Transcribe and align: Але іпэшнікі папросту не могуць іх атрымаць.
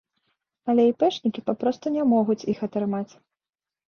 Але 0.71 0.85
іпэшнікі 0.91 1.43
папросту 1.49 1.91
не 1.97 2.05
могуць 2.13 2.39
іх 2.55 2.63
атрымаць. 2.69 3.13